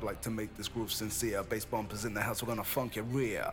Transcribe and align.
I'd 0.00 0.04
like 0.04 0.22
to 0.22 0.30
make 0.30 0.56
this 0.56 0.66
groove 0.66 0.90
sincere. 0.90 1.42
Bass 1.42 1.66
bumpers 1.66 2.06
in 2.06 2.14
the 2.14 2.22
house, 2.22 2.42
we're 2.42 2.48
gonna 2.48 2.64
funk 2.64 2.96
your 2.96 3.04
rear. 3.04 3.44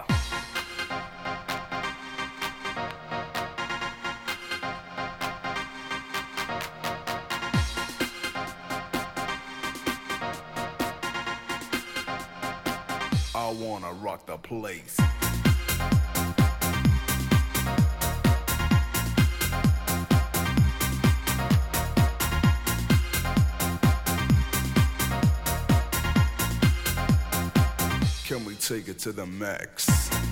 I 13.36 13.52
wanna 13.52 13.92
rock 13.92 14.26
the 14.26 14.38
place. 14.38 14.98
Take 28.78 28.90
it 28.90 29.00
to 29.00 29.12
the 29.12 29.26
max? 29.26 30.27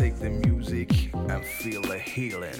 Take 0.00 0.18
the 0.18 0.30
music 0.30 1.12
and 1.12 1.44
feel 1.44 1.82
the 1.82 1.98
healing. 1.98 2.59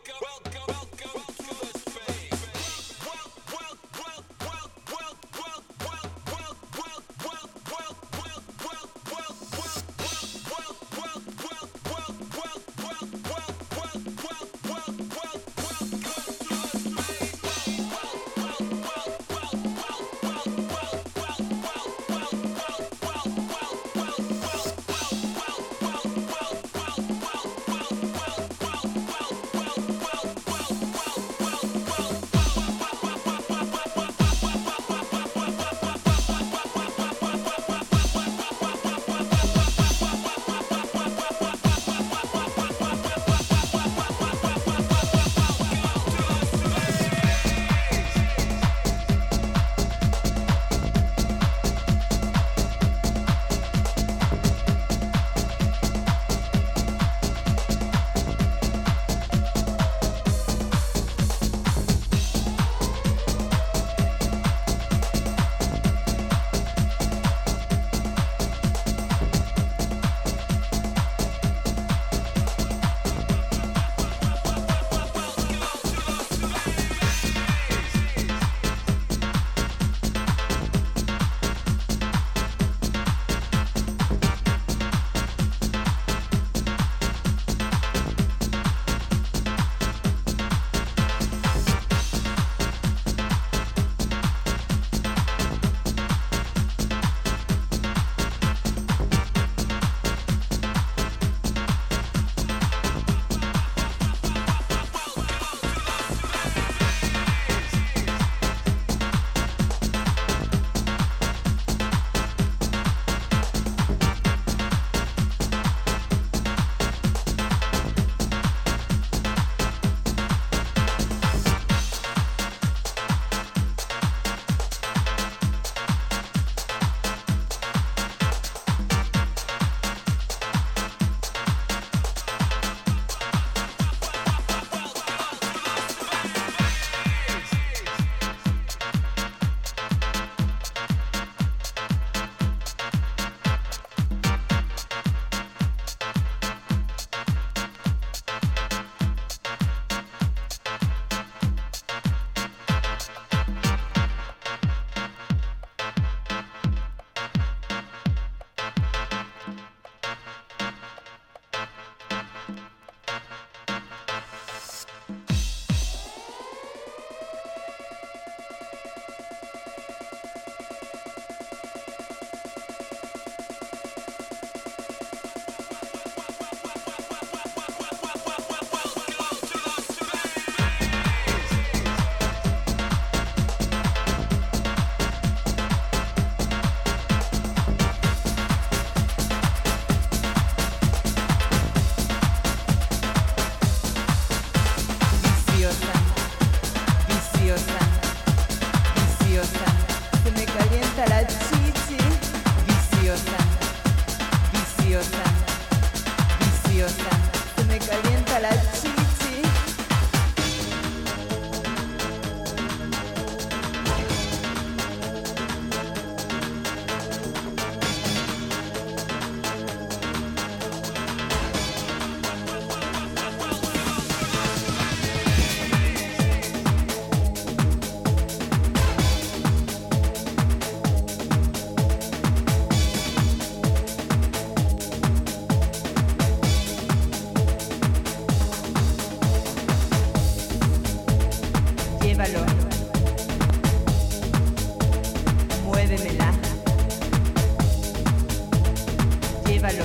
Llévalo. 249.51 249.83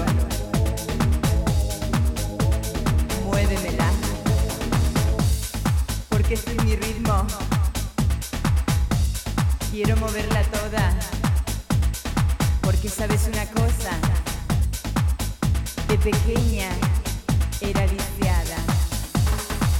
Muévemela. 3.24 3.90
Porque 6.08 6.34
este 6.34 6.52
es 6.52 6.64
mi 6.64 6.76
ritmo. 6.76 7.26
Quiero 9.72 9.96
moverla 9.96 10.42
toda. 10.44 10.96
Porque 12.60 12.88
sabes 12.88 13.26
una 13.26 13.44
cosa. 13.46 13.90
De 15.88 15.98
pequeña 15.98 16.68
era 17.60 17.86
viciada. 17.86 18.58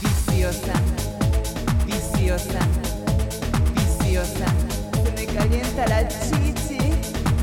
Viciosa. 0.02 0.75
Viciosa. 1.87 2.61
Viciosa. 3.76 4.47
Me 5.14 5.26
calienta 5.26 5.87
la 5.87 6.09
chichi. 6.09 6.90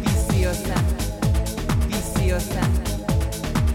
Viciosa 0.02 1.03
viciosa, 2.24 2.62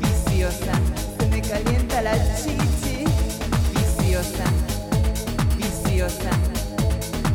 viciosa. 0.01 0.73
Se 1.19 1.27
me 1.27 1.41
calienta 1.43 2.01
la 2.01 2.13
chichi, 2.37 3.05
viciosa, 3.75 4.45
viciosa, 5.57 6.31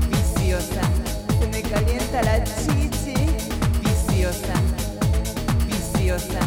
viciosa. 0.09 0.81
Se 1.39 1.47
me 1.47 1.61
calienta 1.61 2.23
la 2.23 2.43
chichi, 2.43 3.13
viciosa, 3.81 4.53
viciosa 5.67 6.39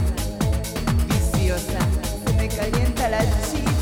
se 2.24 2.32
me 2.34 2.48
calienta 2.48 3.08
la 3.08 3.18
chichi. 3.18 3.75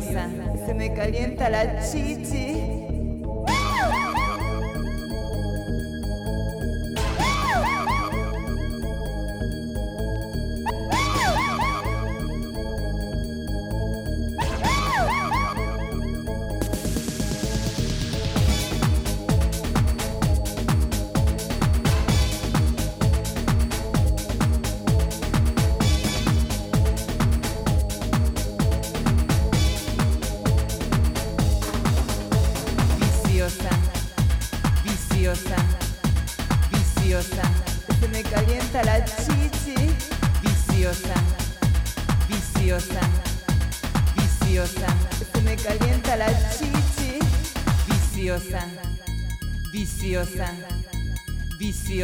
Se 0.00 0.74
me 0.74 0.92
calienta 0.92 1.48
la 1.48 1.80
chichi. 1.80 2.49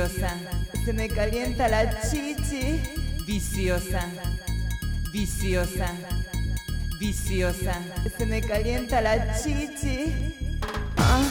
Se 0.08 0.92
me 0.92 1.08
calienta 1.08 1.66
la 1.68 1.84
chichi, 2.00 2.80
viciosa, 3.26 4.06
viciosa, 5.10 5.92
viciosa, 7.00 7.82
se 8.16 8.26
me 8.26 8.40
calienta 8.40 9.00
la 9.00 9.34
chichi. 9.36 10.14
Ah. 10.98 11.22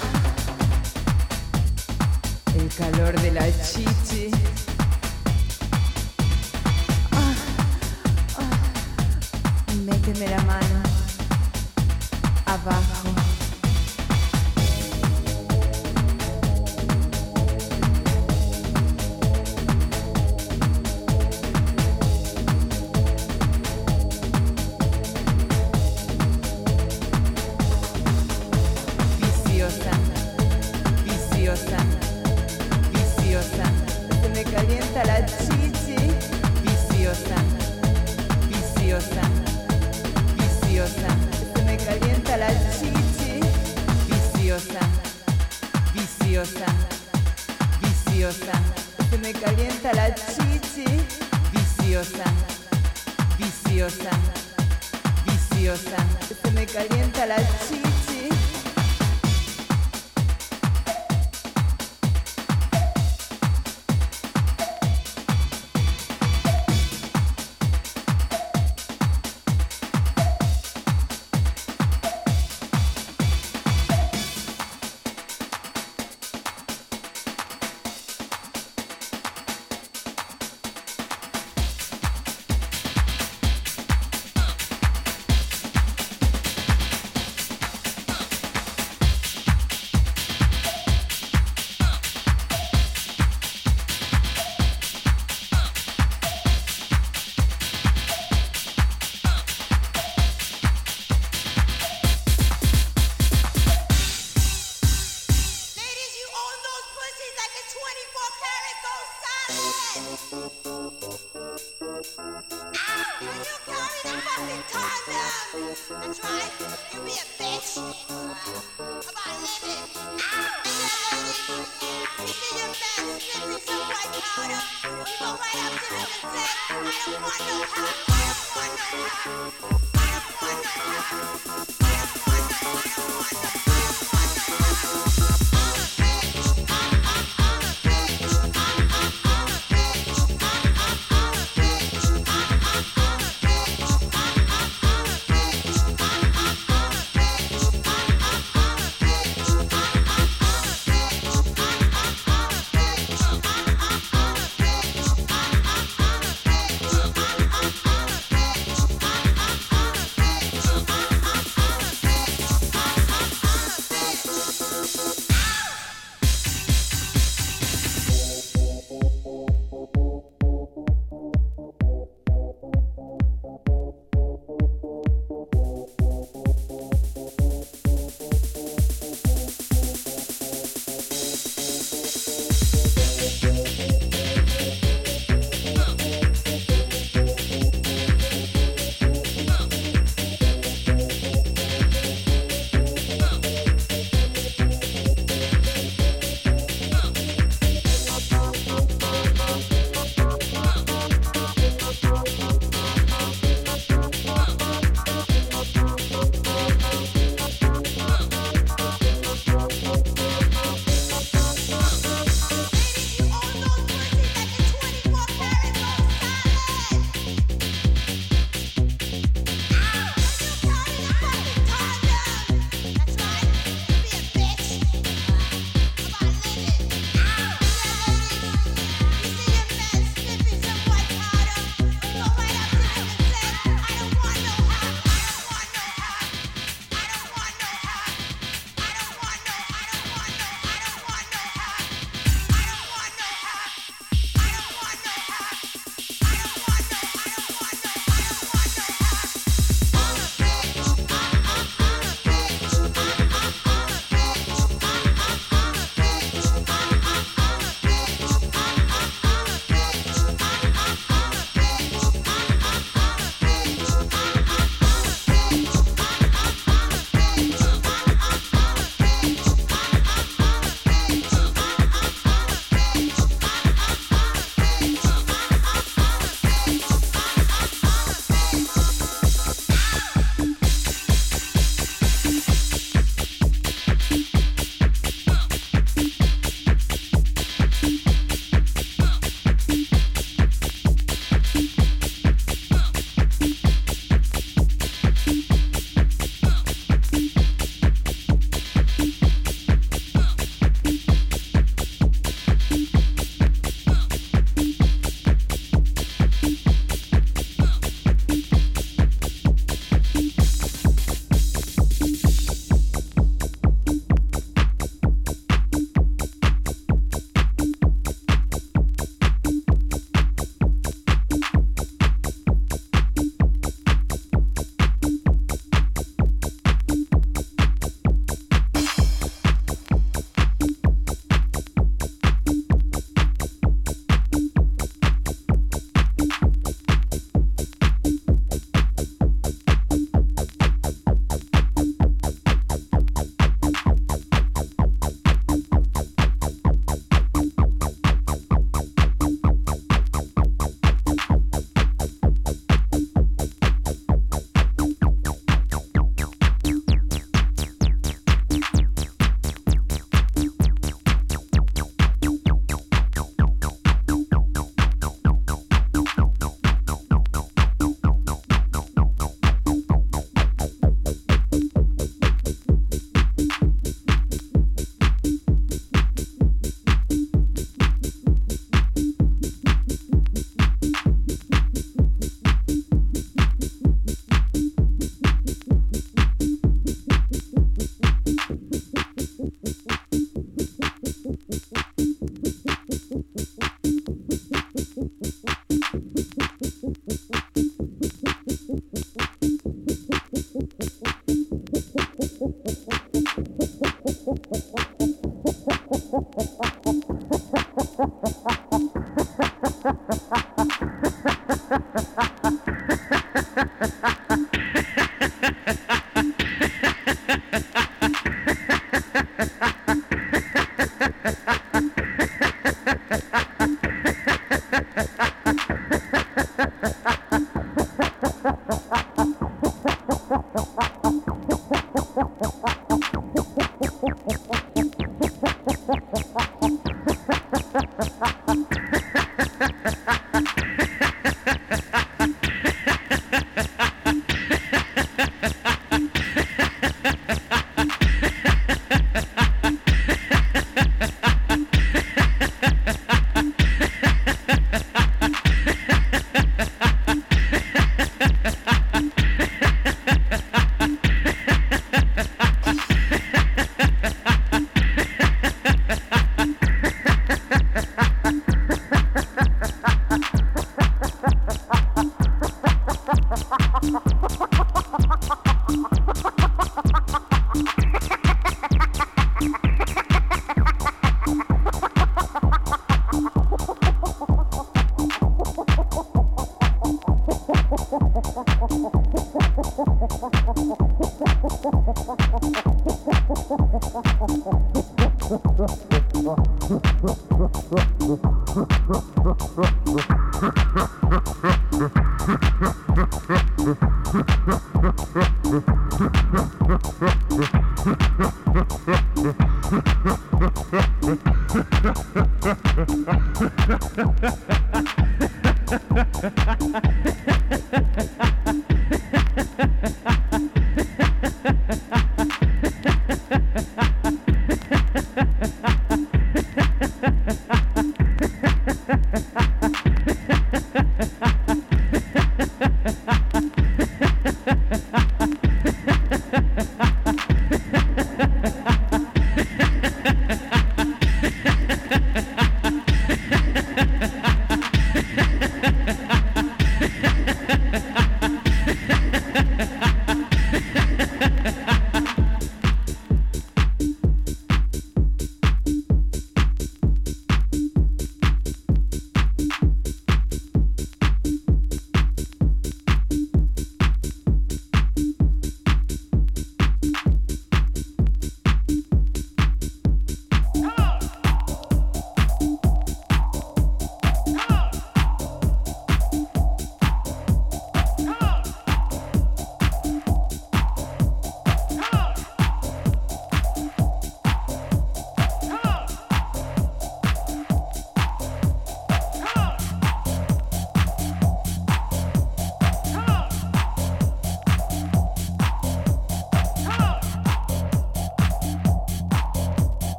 El 2.57 2.69
calor 2.69 3.19
de 3.21 3.31
la 3.31 3.45
chichi. 3.63 4.74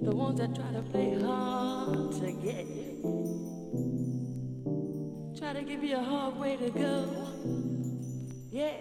The 0.00 0.14
ones 0.14 0.38
that 0.38 0.54
try 0.54 0.72
to 0.72 0.82
play 0.82 1.20
hard 1.20 2.12
to 2.12 2.32
get. 2.32 2.66
Try 5.38 5.52
to 5.52 5.62
give 5.62 5.82
you 5.82 5.96
a 5.96 6.02
hard 6.02 6.36
way 6.36 6.56
to 6.56 6.70
go. 6.70 7.28
Yeah. 8.50 8.74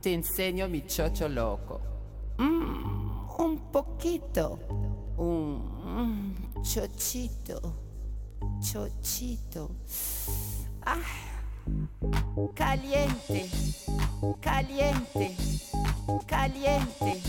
y 0.00 0.02
te 0.02 0.14
enseño 0.14 0.66
mi 0.68 0.86
chocho 0.86 1.28
loco. 1.28 1.80
Mm, 2.38 3.28
un 3.38 3.58
poquito, 3.70 4.58
un 5.18 6.34
mm, 6.56 6.62
chochito, 6.62 7.60
chochito. 8.60 9.70
Ah, 10.86 10.96
caliente, 12.54 13.50
caliente, 14.40 15.36
caliente, 16.26 17.20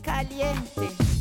caliente. 0.00 1.19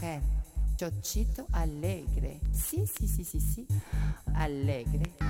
Ren, 0.00 0.22
Chochito 0.78 1.46
Alegre. 1.50 2.40
Sì, 2.50 2.84
sì, 2.86 3.06
sì, 3.06 3.24
sì, 3.24 3.40
sì, 3.40 3.66
Alegre. 4.34 5.25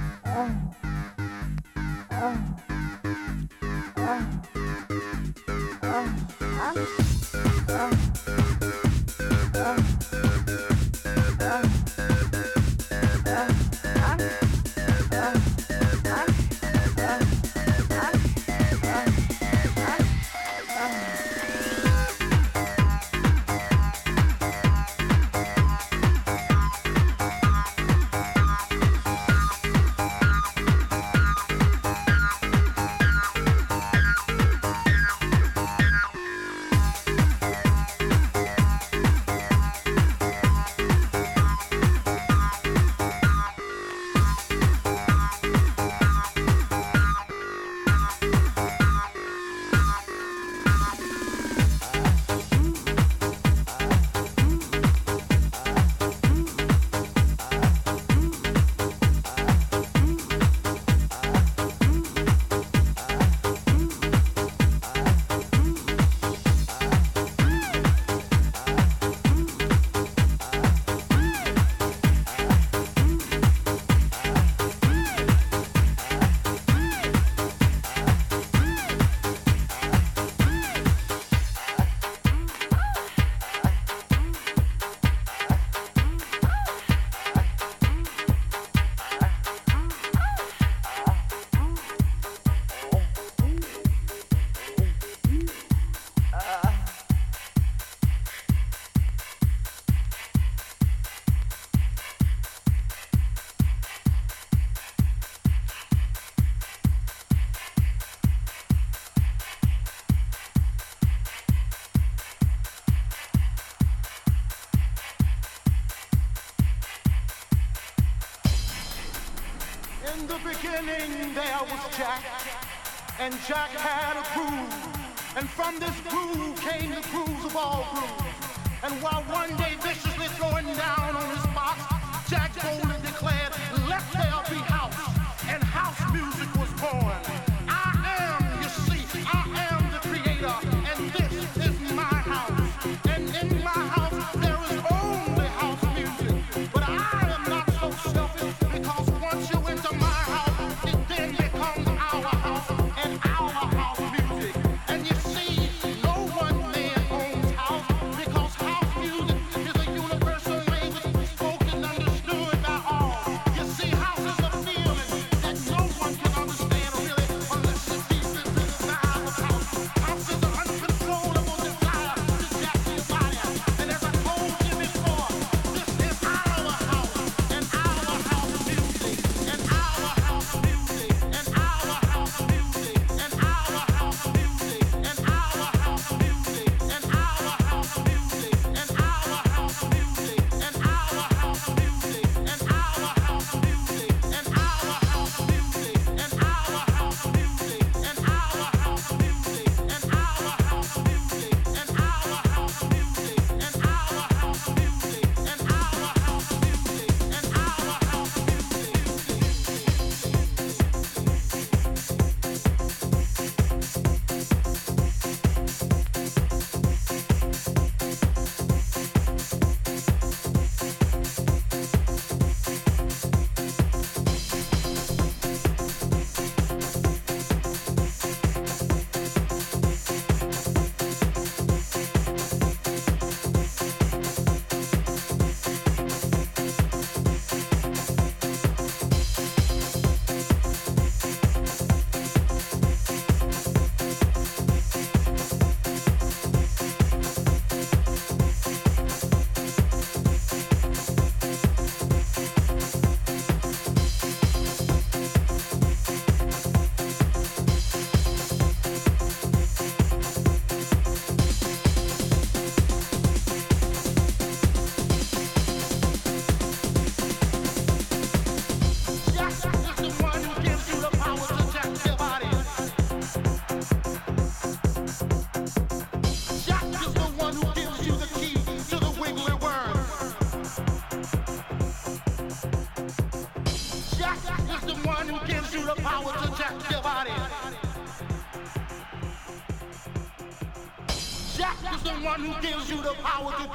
Jack 123.46 123.70
had 123.70 124.16
a 124.16 124.24
groove, 124.34 125.36
and 125.36 125.48
from 125.48 125.78
this 125.78 125.94
groove 126.08 126.60
came 126.62 126.90
the 126.90 127.00
grooves 127.12 127.44
of 127.44 127.56
all 127.56 127.86
grooves. 127.94 128.34
And 128.82 128.92
while 129.00 129.22
one 129.22 129.56
day 129.56 129.76
viciously 129.80 130.26
throwing 130.34 130.66
down. 130.76 130.95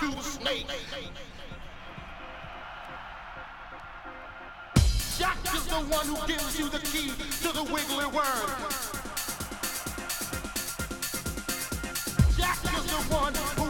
Jack 0.02 0.18
is 5.54 5.66
the 5.68 5.76
one 5.76 6.08
who 6.08 6.16
gives 6.26 6.60
you 6.60 6.70
the 6.70 6.80
key 6.80 7.10
to 7.44 7.54
the 7.54 7.64
wiggly 7.72 8.08
word. 8.08 8.50
Jack 12.36 12.58
is 12.64 12.86
the 12.90 13.02
one 13.14 13.61